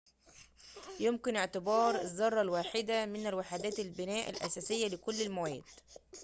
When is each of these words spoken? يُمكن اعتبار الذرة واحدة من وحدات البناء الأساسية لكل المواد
يُمكن 0.99 1.35
اعتبار 1.35 1.95
الذرة 2.01 2.51
واحدة 2.51 3.05
من 3.05 3.33
وحدات 3.33 3.79
البناء 3.79 4.29
الأساسية 4.29 4.87
لكل 4.87 5.21
المواد 5.21 5.63